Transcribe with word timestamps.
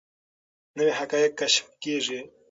نوي 0.77 0.91
حقایق 0.99 1.31
کشف 1.39 1.65
کیږي. 1.83 2.19